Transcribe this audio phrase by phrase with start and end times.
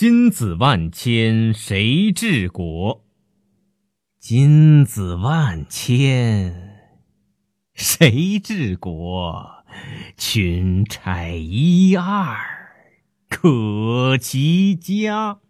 [0.00, 3.04] 金子万千谁治国？
[4.18, 6.78] 金子万千
[7.74, 9.62] 谁治国？
[10.16, 12.34] 群钗一二
[13.28, 15.40] 可齐家？